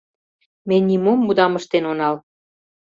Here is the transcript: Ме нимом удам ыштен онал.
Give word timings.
Ме 0.67 0.75
нимом 0.87 1.19
удам 1.29 1.53
ыштен 1.59 1.83
онал. 1.91 2.15